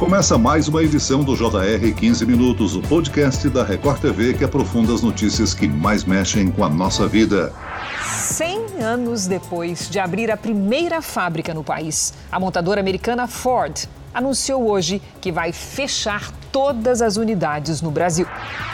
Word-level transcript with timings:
Começa 0.00 0.38
mais 0.38 0.66
uma 0.66 0.82
edição 0.82 1.22
do 1.22 1.36
JR 1.36 1.94
15 1.94 2.24
Minutos, 2.24 2.74
o 2.74 2.80
podcast 2.80 3.46
da 3.50 3.62
Record 3.62 4.00
TV 4.00 4.32
que 4.32 4.42
aprofunda 4.42 4.94
as 4.94 5.02
notícias 5.02 5.52
que 5.52 5.68
mais 5.68 6.04
mexem 6.04 6.50
com 6.50 6.64
a 6.64 6.70
nossa 6.70 7.06
vida. 7.06 7.52
100 8.10 8.82
anos 8.82 9.26
depois 9.26 9.90
de 9.90 9.98
abrir 9.98 10.30
a 10.30 10.38
primeira 10.38 11.02
fábrica 11.02 11.52
no 11.52 11.62
país, 11.62 12.14
a 12.32 12.40
montadora 12.40 12.80
americana 12.80 13.28
Ford 13.28 13.86
anunciou 14.14 14.70
hoje 14.70 15.02
que 15.20 15.30
vai 15.30 15.52
fechar 15.52 16.32
todas 16.52 17.02
as 17.02 17.16
unidades 17.16 17.82
no 17.82 17.90
Brasil. 17.90 18.26